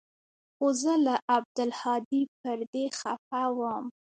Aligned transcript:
خو 0.55 0.67
زه 0.81 0.93
له 1.05 1.15
عبدالهادي 1.35 2.21
پر 2.39 2.57
دې 2.71 2.85
خپه 2.99 3.41
وم. 3.57 3.85